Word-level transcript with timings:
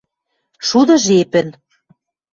Шуды 0.67 0.95
жепӹн 1.03 1.47